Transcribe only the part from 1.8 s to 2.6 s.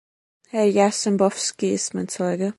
mein Zeuge.